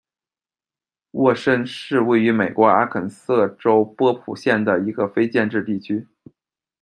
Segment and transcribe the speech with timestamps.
[1.11, 6.07] 沃申是位于美国阿肯色州波普县的一个非建制地区。